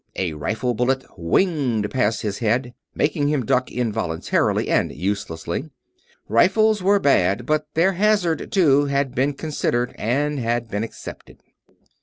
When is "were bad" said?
6.81-7.45